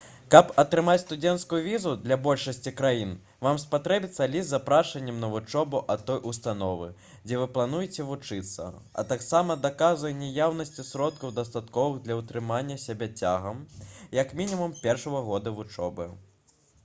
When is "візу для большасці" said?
1.65-2.71